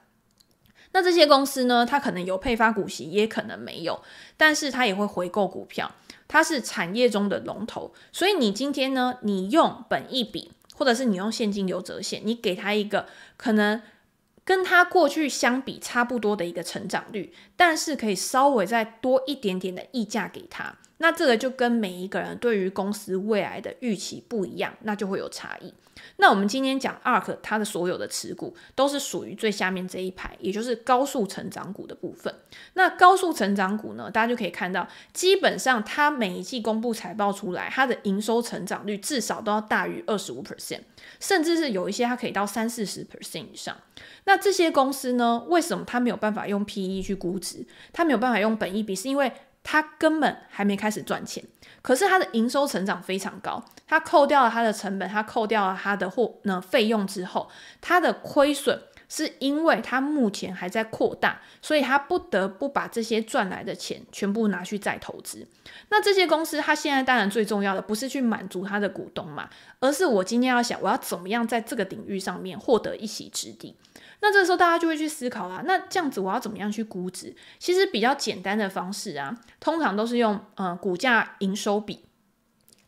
[0.93, 4.03] 那这些公司呢，它可能有配发股息，也可能没有，
[4.37, 5.91] 但是它也会回购股票，
[6.29, 13.83] 它是产业中的龙头，所以你今天呢，你用本一笔，或者是你用现金流折现，你给它一个可能
[14.45, 17.33] 跟它过去相比差不多的一个成长率，
[17.65, 25.73] 但是可以稍微再多一点点的溢价给他，那这个就跟每一个人对于公司未来的预期不一样，那就会有差异。
[26.17, 32.35] 那我们今天讲 ARK，它的所有的持股都是属于最下面这一排，也就是高速成长股的部分。
[32.75, 40.81] 那高速成长股呢，大家就可以看到，基本上它每一季公布财报出来，它的营收成长率至少都要大于二十五 percent，
[41.21, 43.77] 甚至是有一些它可以到三四十 percent 以上。
[44.25, 47.52] 那这些公司呢，为什么它没有办法用 PE 去估值？
[47.93, 49.33] 它没有办法用本益比，是因为
[49.65, 51.43] 它根本还没开始赚钱。
[51.81, 65.45] 可是它的营收成长非常高，它扣掉了它的成本，它扣掉了它的货呢费用之后，它的亏损是因为它目前还在扩大，所以它不得不把这些赚来的钱全部拿去再投资。
[65.89, 73.75] 那这些公司，它现在当然最重要的不是去满足它的股东嘛，而是我今天要想，我要怎么样在这个领域上面获得一席之地。
[74.23, 77.35] 那这个时候大家就会去思考啦，那这样子我要怎么样去估值？
[77.59, 82.05] 其实比较简单的方式啊，通常都是用呃股价营收比。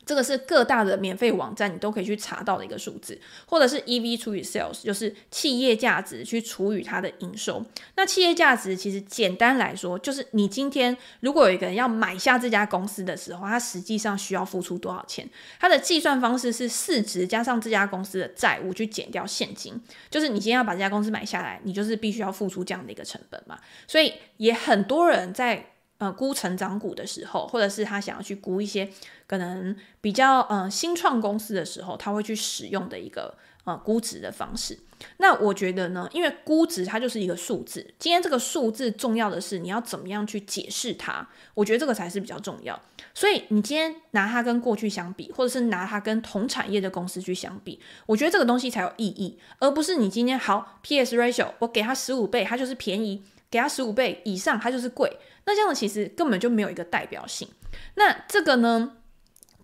[0.07, 7.65] 这个是各大的免费网站，你都可以去查到的一个数字，或者是 EV 除以 Sales，就是企业价值去除以它的营收。
[7.97, 15.29] 那企业价值其实简单来说，就是你今天如果有一个人要买下这家公司的时候，他实际上需要付出多少钱？
[15.59, 23.59] 它的计算方式是市值加上这家公司的债务去减掉现金，就是你今天要把这家公司买下来，你就是必须要付出这样的一个成本嘛。
[23.87, 25.67] 所以也很多人在。
[25.99, 28.87] 呃，估成长股的时候，或者是他想要去估一些
[29.27, 34.79] 可能比较呃新创公司的时候，他会去使用的一个呃估值的方式。
[35.19, 42.81] 那我觉得呢，因为估值它就是一个数字，今天这个数字重要的是你要怎么样去解释它，我觉得这个才是比较重要。
[43.13, 53.23] 所以你今天拿它跟过去相比，或者是拿它跟同产业的公司去相比，我觉得这个东西才有意义，而不是你今天好 PS ratio，我给它十五倍，它就是便宜。
[53.51, 55.17] 给它十五倍以上，它就是贵。
[55.45, 57.47] 那这样其实根本就没有一个代表性。
[57.95, 58.97] 那这个呢，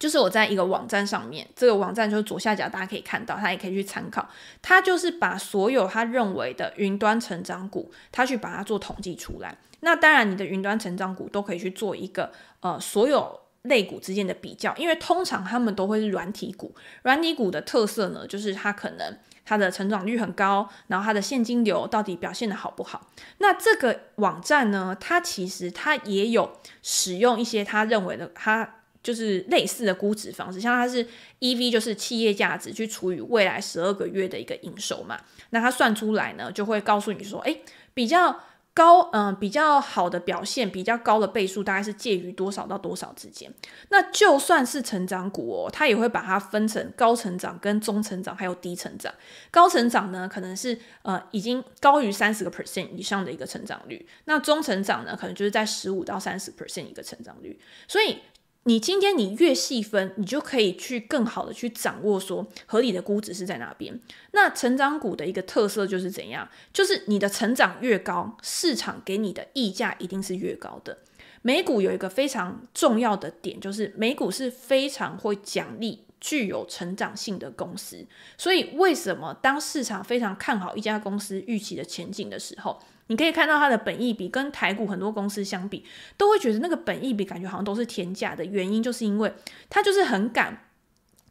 [0.00, 4.28] 就是我在一个网站上面，这个网站就是左下角大家可以看到，他也可以去参考。
[4.60, 9.56] 他就是把所有他认为的云端成长股，他去把它做统计出来。
[9.80, 16.74] 那当然，你的云端成长股都可以去做一个呃所有类股之间的比较，因为通常他们都会是软体股。
[17.02, 19.16] 软体股的特色呢，就是它可能。
[19.42, 23.08] 它的成长率很高，然后它的现金流到底表现得好不好？
[23.38, 31.06] 那这个网站呢，它其实它也有使用一些他认为的，它就是类似的估值方式，像它是
[31.40, 37.62] EV，就是企业价值去除以未来十二个月的一个营收嘛，那它算出来呢，就会告诉你说，诶，
[37.94, 38.40] 比较。
[38.72, 43.52] 高，嗯，比较好的表现，比较高的倍数，大概是介于多少到多少之间。
[43.88, 49.12] 那就算是成长股哦，它也会把它分成高成长、跟中成长，还有低成长。
[49.50, 54.06] 高成长呢，可能是呃已经高于三十个 percent 以上的一个成长率。
[54.26, 57.58] 那中成长呢，可能就是在十五到三十 percent 一个成长率。
[57.88, 58.20] 所以。
[58.64, 63.98] 你今天你越细分，你就可以去更好的去掌握说合理的估值是在哪边。
[64.32, 66.46] 那成长股的一个特色就是怎样？
[66.72, 70.98] 就是你的成长越高，市场给你的溢价一定是越高的。
[71.42, 78.06] 美股有一个非常重要的点，就是美股是非常会奖励具有成长性的公司。
[78.36, 82.78] 所以为什么当市场非常看好一家公司预期的前景的时候，
[83.10, 85.84] 你可以看到它的本益比跟台股很多公司相比，
[86.16, 88.44] 都会觉得那个本益比感觉好像都是天价的。
[88.44, 89.32] 原因就是因为
[89.68, 90.66] 它就是很敢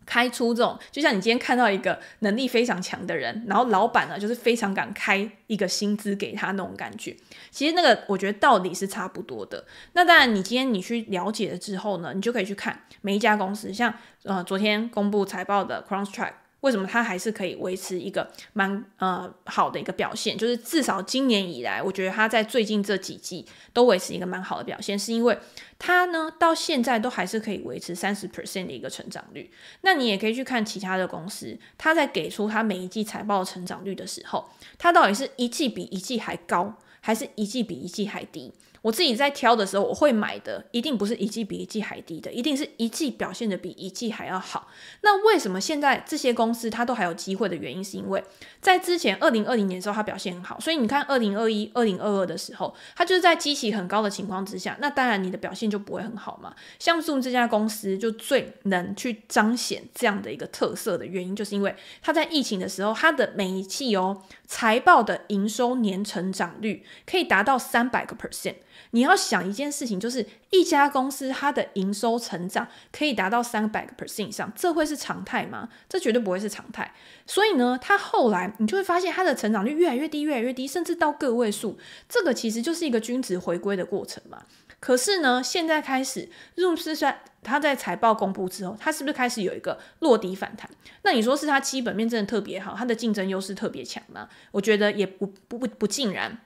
[0.05, 7.15] 开出这种，就像你今天看到一个能力非常强的人，然后老板呢就是非常敢开一个薪资给他那种感觉。
[7.49, 9.63] 其实那个我觉得道理是差不多的。
[9.93, 16.33] 那当然，你今天你去了解了之后呢，你就可以去看每一家公司，像呃昨天公布财报的 CrowdStrike。
[16.61, 20.37] 为什么它还是可以维持一个蛮呃好的一个表现？
[20.37, 25.37] 就是至少今年以来，我觉得它在最近这几季都维持一个蛮好的表现，是因为
[25.77, 29.49] 它呢到现在都还是可以维持三十 percent 的一个成长率。
[29.81, 38.53] 那你也可以去看其他的公司，它在给出它每一季财报成长率的时候，它到底是一季比一季还高，还是一季比一季还低？
[38.81, 44.69] 我自己在挑的时候，我会买的一定不是一季比一季还低的，一定是一季表现的比一季还要好。
[45.01, 48.23] 那为什么现在这些公司它都还有机会的原因，是因为
[48.61, 56.55] 在之前二零二零年的时候它表现很好，所以你看二零二一、二零二二的时候，它就是在基期很高的情况之下，那当然你的表现就不会很好嘛。
[56.79, 68.55] 像 Zoom 这家公司就最能去彰显这样的一个特色的原因，就是因为它在疫情的时候，它的每一季哦财报的营收年成长率可以达到三百个 percent。
[68.91, 75.69] 你要想一件事情，就是一家公司它的营收成长可以达到三百个 percent 以上，这会是常态吗？
[75.87, 76.93] 这绝对不会是常态。
[77.25, 81.77] 所以呢，它后来你就会发现它的成长率越来越低，越来越低，甚至到个位数。
[82.07, 84.43] 这个其实就是一个均值回归的过程嘛。
[84.79, 90.69] 可是呢，现在开始，Zoom 是算它在财报公布之后，它是不是开始有一个落底反弹？
[91.01, 94.29] 那你说是它基本面真的特别好，它的竞争优势特别强吗？
[94.51, 96.39] 我觉得也不不不不尽然。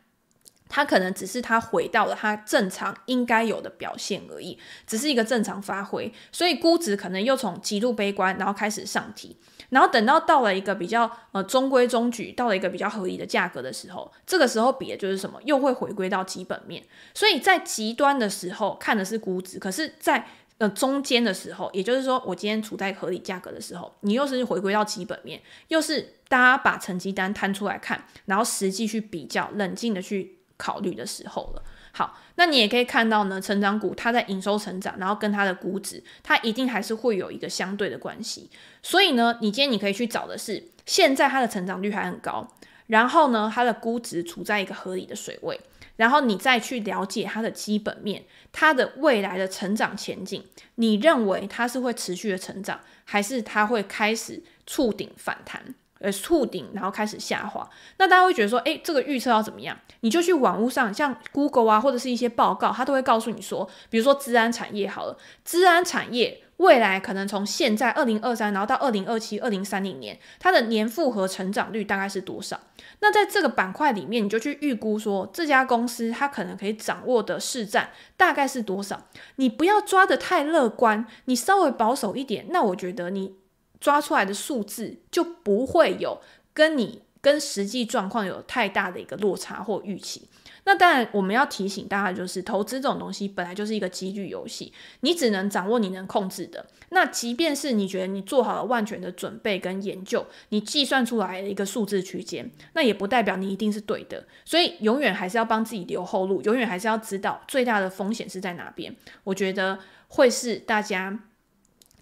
[0.75, 4.57] 它可能只是它回到了它正常应该有的表现而已，
[4.87, 9.37] 只是一个正常发挥，所以估值可能又从极度悲观，然后开始上提，
[9.69, 15.39] 然后等到到了一个比较呃中规中矩，到了一个比较合理的价格的时候，这个时候比的就是什么？
[15.43, 16.83] 又会回归到基本面。
[17.13, 20.25] 所以在极端的时候看的是估值，可是在
[20.57, 30.39] 呃中间的时候，也就是说我今天处在合理价格的时候，你又是回归到基本面，又是大家把成绩单摊出来看，然后实际去比较，冷静的去。
[30.63, 31.61] 考虑的时候了。
[31.91, 38.49] 好，那你也可以看到呢，成长股它在营收成长，然后跟它的估值，它一定还是会有一个相对的关系。
[38.81, 42.47] 所以呢，你今天你可以去找的是，现在它的成长率还很高，
[42.87, 45.59] 然后呢，它的估值处在一个合理的水位，
[45.97, 50.43] 然后你再去了解它的基本面，它的未来的成长前景，
[50.75, 55.75] 你认为它是会持续的成长，还是它会开始触顶反弹？
[56.03, 57.65] 呃，触顶，然后开始下滑，
[57.97, 59.77] 那大家会觉得说，诶，这个预测要怎么样？
[60.01, 72.59] 你就去网络上，像 Google 啊，或者是一些报告，它都会告诉你说，比如说资安产业好了，资安产业未来可能从现在二零二三，然后到二零二七、二零三零年，它的年复合成长率大概是多少？
[72.99, 79.03] 那在这个板块里面，你就去预估说，这家公司它可能可以掌握的市占大概是多少？
[79.37, 83.35] 你不要抓得太乐观，你稍微保守一点，那我觉得你。
[83.83, 86.21] 抓出来的数字就不会有
[86.53, 90.29] 跟你跟实际状况有太大的一个落差或预期。
[90.63, 94.71] 那当然，我们要提醒大家，就是投资这种东西本来就是一个几率游戏，
[95.01, 96.65] 你只能掌握你能控制的。
[96.91, 104.25] 那即便是你觉得你做好了万全的准备跟研究，你计算出来的一个数字区间，那也不代表你一定是对的。
[104.45, 108.95] 所以永远还是要帮自己留后路，永远还是要知道最大的风险是在哪边。
[109.25, 111.19] 我觉得会是大家。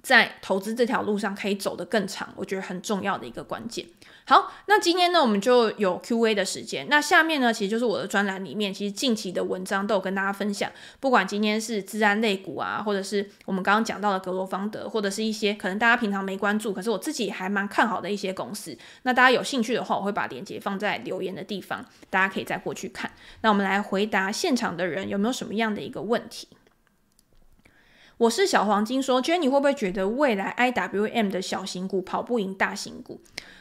[0.02, 3.86] 在投资这条路上可以走得更长，我觉得很重要的一个关键。
[4.26, 6.88] 好，那今天呢，我们就有 Q&A 的时间。
[6.88, 10.72] 那下面呢，其实就是我的专栏里面，其实近期的文章都有跟大家分享。
[11.00, 18.78] 不管今天是资安类股啊，或者是我们刚刚讲到的格罗方德，或者是一些可能大家平常没关注，可是我自己还蛮看好的一些公司。
[19.02, 23.12] 那大家有兴趣的话，我会把链接放在留言的地方，大家可以再过去看。
[23.42, 26.48] 那我们来回答现场的人有没有什么样的一个问题？
[28.22, 33.20] 我是小黄金说，Jenny 会不会觉得未来 IWM 的小型股跑不赢大型股？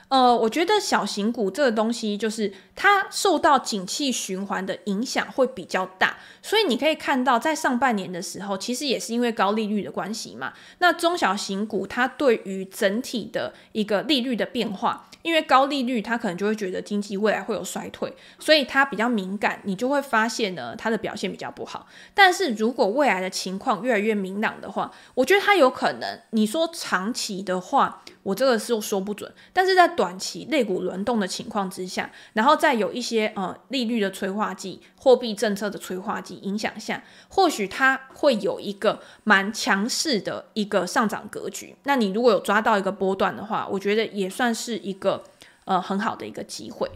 [0.09, 10.53] 呃，我觉得小型股这个东西，就是它受到景气循环的影响会比较大，所以你可以看到，在上半年的时候，其实也是因为高利率的关系嘛。
[10.81, 21.87] 那中小型股它对于整体的一个利率的变化，因为高利率，他可能就会觉得经济未来会有衰退，所以他比较敏感，你就会发现呢，他的表现比较不好。
[22.15, 28.03] 但是如果未来的情况越来越明朗的话，我觉得他有可能，你说长期的话。
[28.31, 41.75] 我这个是说不准，但是在短期类股轮动的情况之下，然后再有一些呃利率的催化剂、货币政策的催化剂影响下，或许它会有一个蛮强势的一个上涨格局。
[41.83, 45.25] 那你如果有抓到一个波段的话，我觉得也算是一个
[45.65, 46.89] 呃很好的一个机会。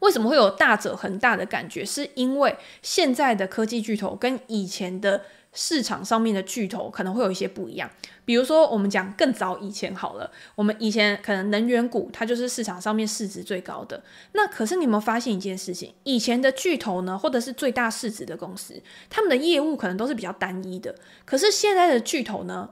[0.00, 1.82] 为什么会有大者恒大的感觉？
[1.82, 5.22] 是因为现在的科技巨头跟以前的。
[5.52, 7.90] 市场上面的巨头可能会有一些不一样，
[8.24, 14.02] 比如说我们讲更早以前好了，我们以前可能能源股它就是市场上面市值最高的。
[14.32, 15.92] 那可是你有没有发现一件事情？
[16.04, 20.94] 以前的巨头呢，或者是最大市值的公司，他们的业务可能都是比较单一的。
[21.24, 22.70] 可是现在的巨头呢，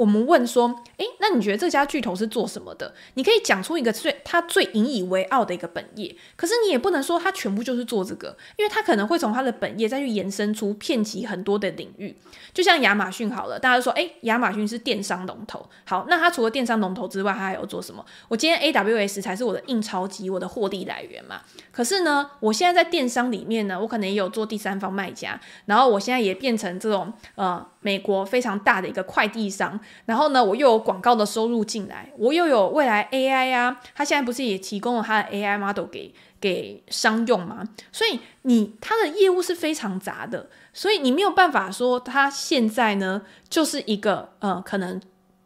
[0.00, 2.94] 我们问说，诶，那你觉得这家巨头是做什么的？
[3.16, 12.16] 你可以讲出一个最他最引以为傲的一个本业，可是你也不能说他全部就是做这个，因为他可能会从他的本业再去延伸出遍及很多的领域。
[12.54, 18.02] 就像亚马逊好了，大家都说，诶，亚马逊是电商龙头，好，那他除了电商龙头之外，他还有做什么？
[18.28, 21.42] 我今天 AWS 才是我的印钞机，我的获利来源嘛。
[21.70, 27.66] 可是呢，我现在在电商里面呢，我可能也有做第三方卖家，然后我现在也变成这种呃。
[27.80, 37.64] 美国非常大的一个快递商，然后呢，我又有广告的收入进来，我又有未来 AI 啊，他现在不是也提供了他的 AI model 给给商用吗？
[37.90, 45.00] 所以你他的业务是非常杂的，所以你没有办法说他现在呢就是一个呃可能。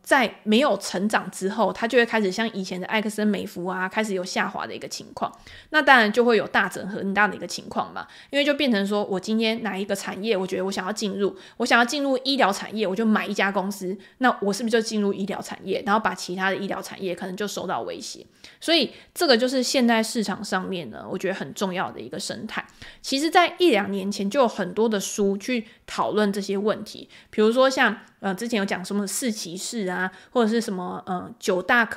[0.05, 5.33] 在没有成长之后，它就会开始像以前的埃克森美孚啊，开始有下滑的一个情况。
[5.71, 18.27] 那当然就会有大整合很大的一个情况嘛，因为就变成说我今天哪一个产业，我觉得我想要进入，我想要进入医疗产业，我就买一家公司，那我是不是就进入医疗产业，然后把其他的医疗产业可能就受到威胁？
[18.61, 22.63] 所以这个就是现在市场上面呢，我觉得很重要的一个生态。
[23.01, 27.97] 其实，在一两年前就有很多的书去讨论这些问题，比如说像。
[28.21, 31.89] 呃，之前有讲什么四骑士啊，啊或者是什么呃九大，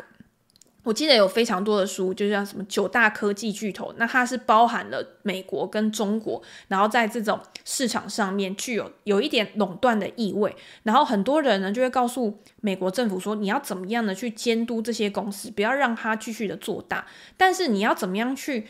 [0.84, 18.68] 我记得有非常多的书，就像什么九大科技巨头，那它是包含了美国跟中国，然后在这种市场上面具有有一点垄断的意味，然后很多人呢就会告诉美国政府说，你要怎么样的去监督这些公司，不要让它继续的做大，但是你要怎么样去。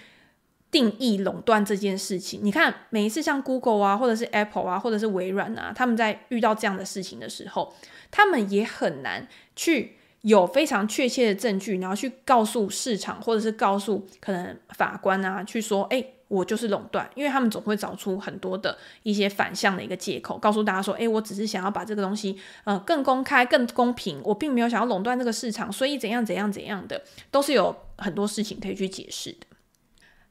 [0.69, 7.73] 定义垄断这件事情，你看每一次像 Google 啊，或者是 Apple 啊，或者是微软啊，他们在遇到这样的事情的时候，
[8.11, 27.01] 他们也很难去有非常确切的证据，然后去告诉市场，或者是告诉可能法官啊，去说，哎，我就是垄断，因为他们总会找出很多的一些反向的一个借口，告诉大家说，哎，我只是想要把这个东西，呃，更公开、更公平，我并没有想要垄断这个市场，所以怎样怎样怎样的，
[27.31, 29.47] 都是有很多事情可以去解释的。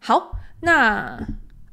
[0.00, 1.18] 好，那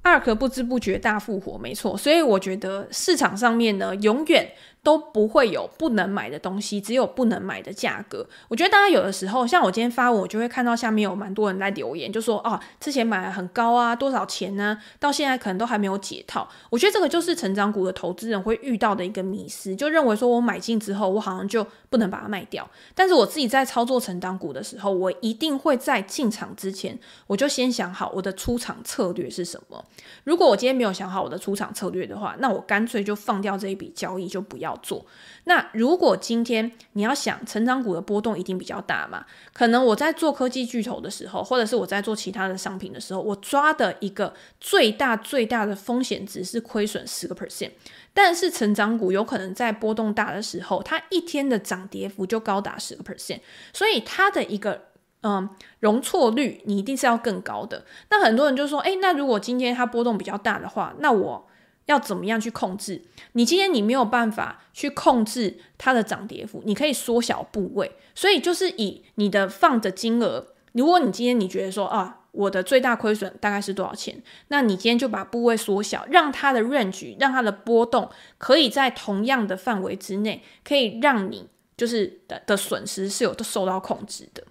[0.03, 4.53] ARK 不知不觉大复活，没错，所以我觉得市场上面呢，永远。
[4.83, 8.27] 都不会有不能买的东西，只有不能买的价格。
[8.49, 14.77] 我觉得大家有的时候，像我今天发文，我就会看到下面有蛮多人在留言，就说哦，之前买了很高啊，多少钱呢？
[14.99, 16.45] 到现在可能都还没有解套。
[16.69, 22.69] 我觉得这个就是成长股的投资人会遇到的一个迷思，就认为说我买进之后，我好像就不能把它卖掉。
[22.93, 29.85] 但是我自己在操作成长股的时候，我一定会在进场之前，我就先想好我的出场策略是什么。
[30.25, 34.72] 如果我今天没有想好我的出场策略的话，那我干脆就放掉这一笔交易，就不要。
[34.81, 35.05] 做。
[35.45, 39.25] 那如果今天你要想成长股的波动一定比较大嘛？
[39.51, 47.71] 可能我在做科技巨头的时候，或者是我在做其他的商品的时候，我抓的一个最大最大的风险值是亏损十个 percent。
[48.13, 53.41] 但是成长股有可能在波动大的时候，它一天的涨跌幅就高达十个 percent，
[53.73, 54.83] 所以它的一个
[55.23, 55.49] 嗯
[55.81, 57.83] 容错率你一定是要更高的。
[58.09, 61.49] 那很多人就说，诶，那如果今天它波动比较大的话，那我。
[61.85, 63.01] 要怎么样去控制？
[63.33, 70.47] 你今天你没有办法去控制它的涨跌幅，你可以缩小部位，所以就是以你的放的金额。
[70.73, 74.23] 如果你今天你觉得说啊，我的最大亏损大概是多少钱？
[74.47, 84.43] 那你今天就把部位缩小，让它的 range，让它的波动可以在同样的范围之内，可以让你就是的的损失是有受到控制的。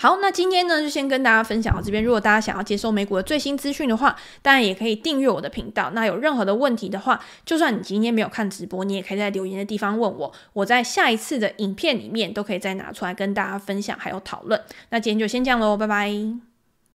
[0.00, 2.04] 好，那今天呢，就先跟大家分享到这边。
[2.04, 5.90] 如果大家想要接收美股的最新资讯的话，当然也可以订阅我的频道。
[5.90, 10.32] 那有任何的问题的话，就算你今天没有看直播，你也可以在留言的地方问我。
[10.52, 14.62] 我在下一次的影片里面都可以再拿出来跟大家分享还有讨论。
[14.90, 16.47] 那今天就先这样喽，拜拜。